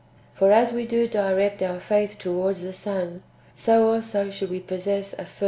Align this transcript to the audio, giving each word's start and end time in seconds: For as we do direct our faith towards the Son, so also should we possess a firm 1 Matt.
For 0.33 0.51
as 0.51 0.73
we 0.73 0.87
do 0.87 1.05
direct 1.07 1.61
our 1.61 1.79
faith 1.79 2.17
towards 2.17 2.63
the 2.63 2.73
Son, 2.73 3.21
so 3.55 3.91
also 3.93 4.31
should 4.31 4.49
we 4.49 4.59
possess 4.59 5.13
a 5.13 5.17
firm 5.17 5.25
1 5.25 5.29
Matt. 5.29 5.39